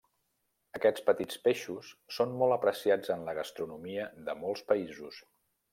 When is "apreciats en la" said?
2.57-3.39